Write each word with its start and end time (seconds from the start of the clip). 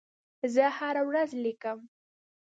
زه 0.53 0.63
هره 0.77 1.03
ورځ 1.09 1.29
لیکم. 1.43 1.79